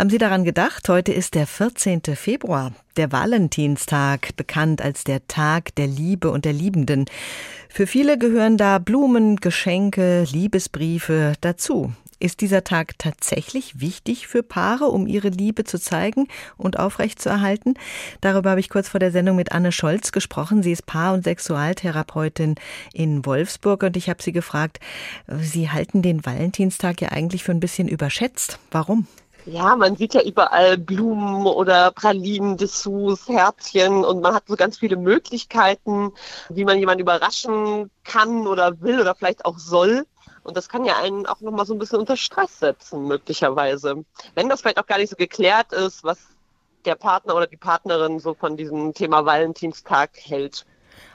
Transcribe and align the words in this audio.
Haben 0.00 0.08
Sie 0.08 0.16
daran 0.16 0.44
gedacht? 0.44 0.88
Heute 0.88 1.12
ist 1.12 1.34
der 1.34 1.46
14. 1.46 2.00
Februar, 2.14 2.72
der 2.96 3.12
Valentinstag, 3.12 4.34
bekannt 4.34 4.80
als 4.80 5.04
der 5.04 5.28
Tag 5.28 5.74
der 5.74 5.88
Liebe 5.88 6.30
und 6.30 6.46
der 6.46 6.54
Liebenden. 6.54 7.04
Für 7.68 7.86
viele 7.86 8.16
gehören 8.16 8.56
da 8.56 8.78
Blumen, 8.78 9.36
Geschenke, 9.36 10.24
Liebesbriefe 10.32 11.34
dazu. 11.42 11.92
Ist 12.18 12.40
dieser 12.40 12.64
Tag 12.64 12.98
tatsächlich 12.98 13.82
wichtig 13.82 14.26
für 14.26 14.42
Paare, 14.42 14.86
um 14.86 15.06
ihre 15.06 15.28
Liebe 15.28 15.64
zu 15.64 15.78
zeigen 15.78 16.28
und 16.56 16.78
aufrechtzuerhalten? 16.78 17.74
Darüber 18.22 18.50
habe 18.50 18.60
ich 18.60 18.70
kurz 18.70 18.88
vor 18.88 19.00
der 19.00 19.12
Sendung 19.12 19.36
mit 19.36 19.52
Anne 19.52 19.70
Scholz 19.70 20.12
gesprochen. 20.12 20.62
Sie 20.62 20.72
ist 20.72 20.86
Paar- 20.86 21.12
und 21.12 21.24
Sexualtherapeutin 21.24 22.54
in 22.94 23.26
Wolfsburg 23.26 23.82
und 23.82 23.98
ich 23.98 24.08
habe 24.08 24.22
sie 24.22 24.32
gefragt, 24.32 24.80
Sie 25.42 25.68
halten 25.68 26.00
den 26.00 26.24
Valentinstag 26.24 27.02
ja 27.02 27.10
eigentlich 27.10 27.44
für 27.44 27.52
ein 27.52 27.60
bisschen 27.60 27.86
überschätzt. 27.86 28.58
Warum? 28.70 29.06
Ja, 29.46 29.74
man 29.74 29.96
sieht 29.96 30.14
ja 30.14 30.22
überall 30.22 30.76
Blumen 30.76 31.46
oder 31.46 31.90
Pralinen, 31.92 32.56
Dessous, 32.56 33.26
Herzchen 33.28 34.04
und 34.04 34.20
man 34.20 34.34
hat 34.34 34.44
so 34.46 34.56
ganz 34.56 34.78
viele 34.78 34.96
Möglichkeiten, 34.96 36.12
wie 36.48 36.64
man 36.64 36.78
jemanden 36.78 37.00
überraschen 37.00 37.90
kann 38.04 38.46
oder 38.46 38.80
will 38.80 39.00
oder 39.00 39.14
vielleicht 39.14 39.44
auch 39.44 39.58
soll. 39.58 40.06
Und 40.42 40.56
das 40.56 40.68
kann 40.68 40.84
ja 40.84 40.96
einen 40.98 41.26
auch 41.26 41.40
nochmal 41.40 41.66
so 41.66 41.74
ein 41.74 41.78
bisschen 41.78 41.98
unter 41.98 42.16
Stress 42.16 42.58
setzen, 42.58 43.06
möglicherweise. 43.06 44.04
Wenn 44.34 44.48
das 44.48 44.60
vielleicht 44.60 44.78
auch 44.78 44.86
gar 44.86 44.98
nicht 44.98 45.10
so 45.10 45.16
geklärt 45.16 45.72
ist, 45.72 46.04
was 46.04 46.18
der 46.84 46.94
Partner 46.94 47.34
oder 47.34 47.46
die 47.46 47.56
Partnerin 47.56 48.20
so 48.20 48.34
von 48.34 48.56
diesem 48.56 48.94
Thema 48.94 49.24
Valentinstag 49.26 50.10
hält. 50.14 50.64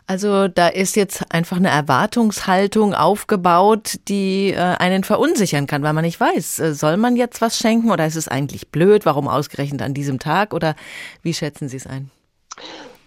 Also 0.07 0.47
da 0.47 0.67
ist 0.67 0.95
jetzt 0.95 1.33
einfach 1.33 1.57
eine 1.57 1.69
Erwartungshaltung 1.69 2.93
aufgebaut, 2.93 3.95
die 4.07 4.51
äh, 4.51 4.59
einen 4.59 5.03
verunsichern 5.03 5.65
kann, 5.65 5.81
weil 5.81 5.93
man 5.93 6.05
nicht 6.05 6.19
weiß, 6.19 6.59
äh, 6.59 6.73
soll 6.75 6.97
man 6.97 7.15
jetzt 7.15 7.41
was 7.41 7.57
schenken 7.57 7.91
oder 7.91 8.05
ist 8.05 8.15
es 8.15 8.27
eigentlich 8.27 8.69
blöd, 8.69 9.05
warum 9.05 9.27
ausgerechnet 9.27 9.81
an 9.81 9.95
diesem 9.95 10.19
Tag 10.19 10.53
oder 10.53 10.75
wie 11.23 11.33
schätzen 11.33 11.69
Sie 11.69 11.77
es 11.77 11.87
ein? 11.87 12.11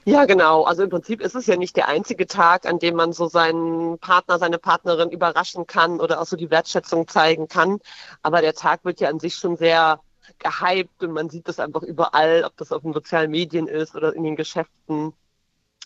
Ja, 0.08 0.24
genau. 0.24 0.64
Also 0.64 0.84
im 0.84 0.88
Prinzip 0.90 1.20
ist 1.20 1.34
es 1.34 1.46
ja 1.46 1.56
nicht 1.56 1.76
der 1.76 1.86
einzige 1.86 2.26
Tag, 2.26 2.66
an 2.66 2.78
dem 2.78 2.96
man 2.96 3.12
so 3.12 3.28
seinen 3.28 3.98
Partner, 3.98 4.38
seine 4.38 4.58
Partnerin 4.58 5.10
überraschen 5.10 5.66
kann 5.66 6.00
oder 6.00 6.20
auch 6.20 6.26
so 6.26 6.34
die 6.34 6.50
Wertschätzung 6.50 7.06
zeigen 7.06 7.46
kann. 7.46 7.78
Aber 8.22 8.40
der 8.40 8.54
Tag 8.54 8.84
wird 8.84 9.00
ja 9.00 9.10
an 9.10 9.20
sich 9.20 9.34
schon 9.34 9.56
sehr 9.56 10.00
gehypt 10.38 11.02
und 11.02 11.12
man 11.12 11.28
sieht 11.28 11.46
das 11.46 11.60
einfach 11.60 11.82
überall, 11.82 12.44
ob 12.44 12.56
das 12.56 12.72
auf 12.72 12.82
den 12.82 12.94
sozialen 12.94 13.30
Medien 13.30 13.66
ist 13.66 13.94
oder 13.94 14.14
in 14.14 14.24
den 14.24 14.36
Geschäften. 14.36 15.12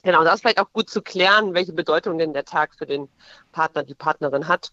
Genau, 0.04 0.24
da 0.24 0.32
ist 0.34 0.40
vielleicht 0.40 0.58
auch 0.60 0.72
gut 0.72 0.90
zu 0.90 1.00
klären, 1.00 1.54
welche 1.54 1.72
Bedeutung 1.72 2.18
denn 2.18 2.32
der 2.32 2.44
Tag 2.44 2.74
für 2.74 2.86
den 2.86 3.08
Partner, 3.52 3.84
die 3.84 3.94
Partnerin 3.94 4.48
hat 4.48 4.72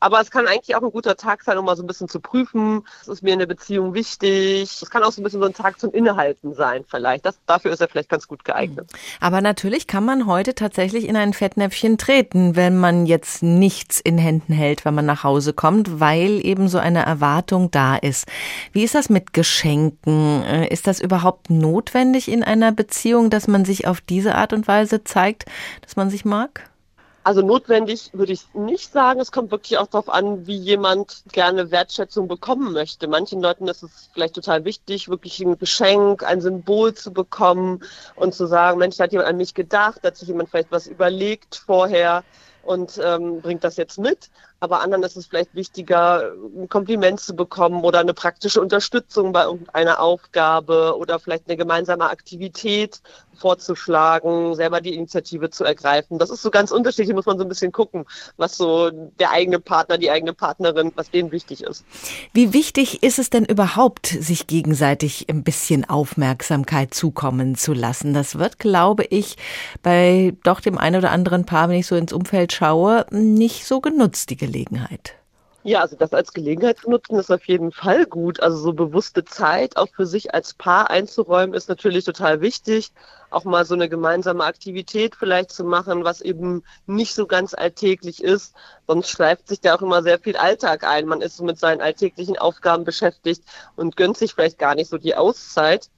aber 0.00 0.20
es 0.20 0.30
kann 0.30 0.46
eigentlich 0.46 0.76
auch 0.76 0.82
ein 0.82 0.90
guter 0.90 1.16
Tag 1.16 1.42
sein, 1.42 1.58
um 1.58 1.64
mal 1.64 1.76
so 1.76 1.82
ein 1.82 1.86
bisschen 1.86 2.08
zu 2.08 2.20
prüfen, 2.20 2.82
was 3.00 3.08
ist 3.08 3.22
mir 3.22 3.32
in 3.32 3.38
der 3.38 3.46
Beziehung 3.46 3.94
wichtig. 3.94 4.82
Es 4.82 4.90
kann 4.90 5.02
auch 5.02 5.12
so 5.12 5.20
ein 5.20 5.24
bisschen 5.24 5.40
so 5.40 5.46
ein 5.46 5.54
Tag 5.54 5.80
zum 5.80 5.92
Innehalten 5.92 6.54
sein 6.54 6.84
vielleicht. 6.86 7.26
Das, 7.26 7.38
dafür 7.46 7.72
ist 7.72 7.80
er 7.80 7.88
vielleicht 7.88 8.08
ganz 8.08 8.28
gut 8.28 8.44
geeignet. 8.44 8.90
Aber 9.20 9.40
natürlich 9.40 9.86
kann 9.86 10.04
man 10.04 10.26
heute 10.26 10.54
tatsächlich 10.54 11.08
in 11.08 11.16
ein 11.16 11.32
Fettnäpfchen 11.32 11.98
treten, 11.98 12.56
wenn 12.56 12.76
man 12.76 13.06
jetzt 13.06 13.42
nichts 13.42 14.00
in 14.00 14.18
Händen 14.18 14.52
hält, 14.52 14.84
wenn 14.84 14.94
man 14.94 15.06
nach 15.06 15.24
Hause 15.24 15.52
kommt, 15.52 16.00
weil 16.00 16.44
eben 16.44 16.68
so 16.68 16.78
eine 16.78 17.04
Erwartung 17.04 17.70
da 17.70 17.96
ist. 17.96 18.26
Wie 18.72 18.84
ist 18.84 18.94
das 18.94 19.08
mit 19.08 19.32
Geschenken? 19.32 20.42
Äh, 20.42 20.68
ist 20.68 20.86
das 20.86 21.00
überhaupt 21.00 21.50
notwendig 21.50 22.30
in 22.30 22.42
einer 22.42 22.72
Beziehung, 22.72 23.30
dass 23.30 23.48
man 23.48 23.64
sich 23.64 23.86
auf 23.86 24.00
diese 24.00 24.34
Art 24.34 24.52
und 24.52 24.68
Weise 24.68 25.04
zeigt, 25.04 25.46
dass 25.82 25.96
man 25.96 26.10
sich 26.10 26.24
mag? 26.24 26.68
Also 27.26 27.42
notwendig 27.42 28.10
würde 28.12 28.32
ich 28.32 28.54
nicht 28.54 28.92
sagen. 28.92 29.18
Es 29.18 29.32
kommt 29.32 29.50
wirklich 29.50 29.78
auch 29.78 29.88
darauf 29.88 30.08
an, 30.08 30.46
wie 30.46 30.54
jemand 30.54 31.24
gerne 31.32 31.72
Wertschätzung 31.72 32.28
bekommen 32.28 32.72
möchte. 32.72 33.08
Manchen 33.08 33.42
Leuten 33.42 33.66
ist 33.66 33.82
es 33.82 34.10
vielleicht 34.14 34.36
total 34.36 34.64
wichtig, 34.64 35.08
wirklich 35.08 35.40
ein 35.40 35.58
Geschenk, 35.58 36.22
ein 36.22 36.40
Symbol 36.40 36.94
zu 36.94 37.12
bekommen 37.12 37.82
und 38.14 38.32
zu 38.32 38.46
sagen, 38.46 38.78
Mensch, 38.78 38.96
da 38.96 39.02
hat 39.04 39.10
jemand 39.10 39.28
an 39.28 39.38
mich 39.38 39.54
gedacht, 39.54 39.98
da 40.02 40.06
hat 40.06 40.16
sich 40.16 40.28
jemand 40.28 40.50
vielleicht 40.50 40.70
was 40.70 40.86
überlegt 40.86 41.56
vorher 41.56 42.22
und 42.62 43.00
ähm, 43.02 43.40
bringt 43.40 43.64
das 43.64 43.76
jetzt 43.76 43.98
mit. 43.98 44.30
Aber 44.66 44.80
anderen 44.80 45.04
ist 45.04 45.16
es 45.16 45.26
vielleicht 45.26 45.54
wichtiger, 45.54 46.32
ein 46.56 46.68
Kompliment 46.68 47.20
zu 47.20 47.36
bekommen 47.36 47.84
oder 47.84 48.00
eine 48.00 48.14
praktische 48.14 48.60
Unterstützung 48.60 49.30
bei 49.30 49.44
irgendeiner 49.44 50.00
Aufgabe 50.00 50.96
oder 50.98 51.20
vielleicht 51.20 51.46
eine 51.46 51.56
gemeinsame 51.56 52.10
Aktivität 52.10 53.00
vorzuschlagen, 53.36 54.56
selber 54.56 54.80
die 54.80 54.94
Initiative 54.94 55.50
zu 55.50 55.62
ergreifen. 55.62 56.18
Das 56.18 56.30
ist 56.30 56.42
so 56.42 56.50
ganz 56.50 56.72
unterschiedlich, 56.72 57.14
muss 57.14 57.26
man 57.26 57.38
so 57.38 57.44
ein 57.44 57.48
bisschen 57.48 57.70
gucken, 57.70 58.06
was 58.38 58.56
so 58.56 58.90
der 58.90 59.30
eigene 59.30 59.60
Partner, 59.60 59.98
die 59.98 60.10
eigene 60.10 60.32
Partnerin, 60.32 60.90
was 60.96 61.10
denen 61.10 61.30
wichtig 61.30 61.62
ist. 61.62 61.84
Wie 62.32 62.52
wichtig 62.52 63.04
ist 63.04 63.20
es 63.20 63.30
denn 63.30 63.44
überhaupt, 63.44 64.06
sich 64.06 64.48
gegenseitig 64.48 65.26
ein 65.30 65.44
bisschen 65.44 65.88
Aufmerksamkeit 65.88 66.92
zukommen 66.92 67.54
zu 67.54 67.72
lassen? 67.72 68.14
Das 68.14 68.38
wird, 68.38 68.58
glaube 68.58 69.04
ich, 69.04 69.36
bei 69.82 70.34
doch 70.42 70.60
dem 70.60 70.76
einen 70.76 70.96
oder 70.96 71.12
anderen 71.12 71.44
Paar, 71.44 71.68
wenn 71.68 71.78
ich 71.78 71.86
so 71.86 71.94
ins 71.94 72.12
Umfeld 72.12 72.52
schaue, 72.52 73.06
nicht 73.10 73.64
so 73.64 73.80
genutzt, 73.80 74.30
die 74.30 74.36
Gelegenheit. 74.36 74.55
Ja, 75.66 75.80
also 75.80 75.96
das 75.96 76.12
als 76.12 76.32
Gelegenheit 76.32 76.78
zu 76.78 76.88
nutzen 76.88 77.18
ist 77.18 77.32
auf 77.32 77.44
jeden 77.46 77.72
Fall 77.72 78.06
gut. 78.06 78.38
Also 78.38 78.56
so 78.56 78.72
bewusste 78.72 79.24
Zeit 79.24 79.76
auch 79.76 79.88
für 79.88 80.06
sich 80.06 80.32
als 80.32 80.54
Paar 80.54 80.90
einzuräumen 80.90 81.56
ist 81.56 81.68
natürlich 81.68 82.04
total 82.04 82.40
wichtig. 82.40 82.92
Auch 83.30 83.42
mal 83.42 83.64
so 83.64 83.74
eine 83.74 83.88
gemeinsame 83.88 84.44
Aktivität 84.44 85.16
vielleicht 85.16 85.50
zu 85.50 85.64
machen, 85.64 86.04
was 86.04 86.20
eben 86.20 86.62
nicht 86.86 87.16
so 87.16 87.26
ganz 87.26 87.52
alltäglich 87.52 88.22
ist. 88.22 88.54
Sonst 88.86 89.10
schleift 89.10 89.48
sich 89.48 89.60
da 89.60 89.74
auch 89.74 89.82
immer 89.82 90.04
sehr 90.04 90.20
viel 90.20 90.36
Alltag 90.36 90.84
ein. 90.84 91.06
Man 91.06 91.20
ist 91.20 91.36
so 91.36 91.42
mit 91.42 91.58
seinen 91.58 91.80
alltäglichen 91.80 92.38
Aufgaben 92.38 92.84
beschäftigt 92.84 93.42
und 93.74 93.96
gönnt 93.96 94.16
sich 94.18 94.34
vielleicht 94.34 94.60
gar 94.60 94.76
nicht 94.76 94.88
so 94.88 94.98
die 94.98 95.16
Auszeit. 95.16 95.90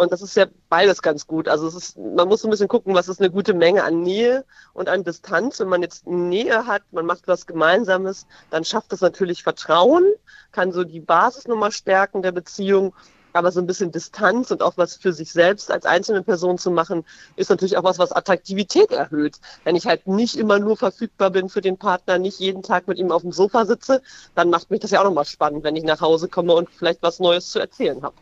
Und 0.00 0.12
das 0.12 0.22
ist 0.22 0.34
ja 0.34 0.46
beides 0.70 1.02
ganz 1.02 1.26
gut. 1.26 1.46
Also 1.46 1.66
es 1.66 1.74
ist, 1.74 1.98
man 1.98 2.26
muss 2.26 2.42
ein 2.42 2.48
bisschen 2.48 2.68
gucken, 2.68 2.94
was 2.94 3.08
ist 3.08 3.20
eine 3.20 3.30
gute 3.30 3.52
Menge 3.52 3.84
an 3.84 4.00
Nähe 4.00 4.46
und 4.72 4.88
an 4.88 5.04
Distanz. 5.04 5.60
Wenn 5.60 5.68
man 5.68 5.82
jetzt 5.82 6.06
Nähe 6.06 6.66
hat, 6.66 6.84
man 6.90 7.04
macht 7.04 7.28
was 7.28 7.46
Gemeinsames, 7.46 8.26
dann 8.48 8.64
schafft 8.64 8.92
das 8.92 9.02
natürlich 9.02 9.42
Vertrauen, 9.42 10.06
kann 10.52 10.72
so 10.72 10.84
die 10.84 11.00
Basis 11.00 11.46
nochmal 11.46 11.70
stärken 11.70 12.22
der 12.22 12.32
Beziehung 12.32 12.94
aber 13.32 13.52
so 13.52 13.60
ein 13.60 13.66
bisschen 13.66 13.92
Distanz 13.92 14.50
und 14.50 14.62
auch 14.62 14.76
was 14.76 14.96
für 14.96 15.12
sich 15.12 15.32
selbst 15.32 15.70
als 15.70 15.86
einzelne 15.86 16.22
Person 16.22 16.58
zu 16.58 16.70
machen, 16.70 17.04
ist 17.36 17.50
natürlich 17.50 17.76
auch 17.76 17.84
was, 17.84 17.98
was 17.98 18.12
Attraktivität 18.12 18.90
erhöht. 18.92 19.36
Wenn 19.64 19.76
ich 19.76 19.86
halt 19.86 20.06
nicht 20.06 20.36
immer 20.36 20.58
nur 20.58 20.76
verfügbar 20.76 21.30
bin 21.30 21.48
für 21.48 21.60
den 21.60 21.76
Partner, 21.76 22.18
nicht 22.18 22.40
jeden 22.40 22.62
Tag 22.62 22.88
mit 22.88 22.98
ihm 22.98 23.12
auf 23.12 23.22
dem 23.22 23.32
Sofa 23.32 23.66
sitze, 23.66 24.02
dann 24.34 24.50
macht 24.50 24.70
mich 24.70 24.80
das 24.80 24.90
ja 24.90 25.00
auch 25.00 25.04
nochmal 25.04 25.24
spannend, 25.24 25.64
wenn 25.64 25.76
ich 25.76 25.84
nach 25.84 26.00
Hause 26.00 26.28
komme 26.28 26.54
und 26.54 26.68
vielleicht 26.70 27.02
was 27.02 27.20
Neues 27.20 27.50
zu 27.50 27.58
erzählen 27.58 28.02
habe. 28.02 28.14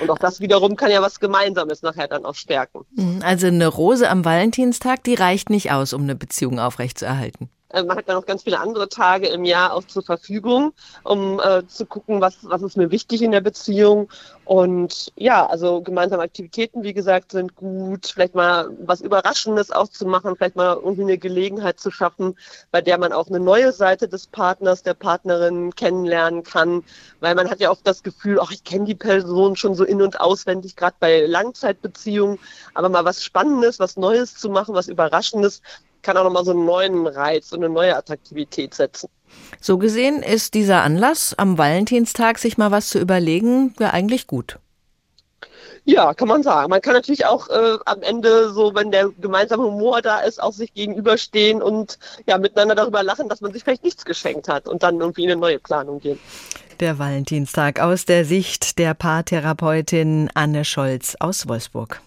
Und 0.00 0.10
auch 0.10 0.18
das 0.18 0.40
wiederum 0.40 0.76
kann 0.76 0.90
ja 0.90 1.00
was 1.02 1.20
Gemeinsames 1.20 1.82
nachher 1.82 2.08
dann 2.08 2.24
auch 2.24 2.34
stärken. 2.34 2.84
Also 3.22 3.46
eine 3.46 3.68
Rose 3.68 4.08
am 4.08 4.24
Valentinstag, 4.24 5.04
die 5.04 5.14
reicht 5.14 5.50
nicht 5.50 5.72
aus, 5.72 5.92
um 5.92 6.02
eine 6.02 6.16
Beziehung 6.16 6.58
aufrechtzuerhalten. 6.58 7.50
Äh, 7.72 7.84
man 7.84 7.96
hat 7.96 8.08
dann 8.08 8.16
noch 8.16 8.26
ganz 8.26 8.42
viele 8.42 8.58
andere 8.58 8.88
Tage 8.88 9.28
im 9.28 9.44
Jahr 9.44 9.72
auch 9.74 9.84
zur 9.84 10.02
Verfügung, 10.02 10.72
um 11.04 11.40
äh, 11.40 11.66
zu 11.66 11.86
gucken, 11.86 12.20
was, 12.20 12.38
was 12.42 12.62
ist 12.62 12.76
mir 12.76 12.90
wichtig 12.90 13.22
in 13.22 13.30
der 13.30 13.40
Beziehung. 13.40 14.08
Und 14.44 15.12
ja, 15.16 15.46
also 15.46 15.80
gemeinsame 15.80 16.22
Aktivitäten, 16.22 16.82
wie 16.82 16.92
gesagt, 16.92 17.32
sind 17.32 17.54
gut. 17.54 18.08
Vielleicht 18.12 18.34
mal 18.34 18.70
was 18.80 19.00
Überraschendes 19.00 19.70
auch 19.70 19.88
zu 19.88 20.06
machen, 20.06 20.34
vielleicht 20.36 20.56
mal 20.56 20.74
irgendwie 20.74 21.02
eine 21.02 21.18
Gelegenheit 21.18 21.78
zu 21.78 21.90
schaffen, 21.90 22.36
bei 22.72 22.80
der 22.80 22.98
man 22.98 23.12
auch 23.12 23.28
eine 23.28 23.40
neue 23.40 23.72
Seite 23.72 24.08
des 24.08 24.26
Partners, 24.26 24.82
der 24.82 24.94
Partnerin 24.94 25.74
kennenlernen 25.74 26.42
kann. 26.42 26.82
Weil 27.20 27.34
man 27.36 27.48
hat 27.48 27.60
ja 27.60 27.70
oft 27.70 27.86
das 27.86 28.02
Gefühl, 28.02 28.40
ach, 28.40 28.50
ich 28.50 28.64
kenne 28.64 28.86
die 28.86 28.94
Person 28.96 29.54
schon 29.54 29.74
so 29.74 29.84
in- 29.84 30.02
und 30.02 30.20
auswendig, 30.20 30.74
gerade 30.74 30.96
bei 30.98 31.26
Langzeitbeziehungen. 31.26 32.38
Aber 32.74 32.88
mal 32.88 33.04
was 33.04 33.22
Spannendes, 33.22 33.78
was 33.78 33.96
Neues 33.96 34.34
zu 34.34 34.50
machen, 34.50 34.74
was 34.74 34.88
Überraschendes, 34.88 35.62
kann 36.02 36.16
auch 36.16 36.24
nochmal 36.24 36.44
so 36.44 36.52
einen 36.52 36.64
neuen 36.64 37.06
Reiz 37.06 37.52
und 37.52 37.64
eine 37.64 37.72
neue 37.72 37.96
Attraktivität 37.96 38.74
setzen. 38.74 39.08
So 39.60 39.78
gesehen 39.78 40.22
ist 40.22 40.54
dieser 40.54 40.82
Anlass, 40.82 41.34
am 41.36 41.58
Valentinstag 41.58 42.38
sich 42.38 42.58
mal 42.58 42.70
was 42.70 42.88
zu 42.88 42.98
überlegen, 42.98 43.74
ja 43.78 43.90
eigentlich 43.90 44.26
gut. 44.26 44.58
Ja, 45.84 46.14
kann 46.14 46.28
man 46.28 46.42
sagen. 46.42 46.70
Man 46.70 46.80
kann 46.80 46.94
natürlich 46.94 47.26
auch 47.26 47.48
äh, 47.48 47.78
am 47.86 48.02
Ende 48.02 48.52
so, 48.52 48.74
wenn 48.74 48.90
der 48.90 49.08
gemeinsame 49.20 49.64
Humor 49.64 50.02
da 50.02 50.20
ist, 50.20 50.42
auch 50.42 50.52
sich 50.52 50.74
gegenüberstehen 50.74 51.62
und 51.62 51.98
ja 52.26 52.38
miteinander 52.38 52.74
darüber 52.74 53.02
lachen, 53.02 53.28
dass 53.28 53.40
man 53.40 53.52
sich 53.52 53.64
vielleicht 53.64 53.84
nichts 53.84 54.04
geschenkt 54.04 54.48
hat 54.48 54.68
und 54.68 54.82
dann 54.82 55.00
irgendwie 55.00 55.24
in 55.24 55.30
eine 55.30 55.40
neue 55.40 55.58
Planung 55.58 56.00
gehen. 56.00 56.18
Der 56.80 56.98
Valentinstag 56.98 57.80
aus 57.80 58.04
der 58.04 58.24
Sicht 58.24 58.78
der 58.78 58.94
Paartherapeutin 58.94 60.30
Anne 60.34 60.64
Scholz 60.64 61.16
aus 61.18 61.48
Wolfsburg. 61.48 62.00